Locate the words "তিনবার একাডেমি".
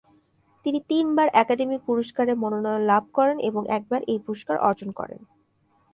0.89-1.77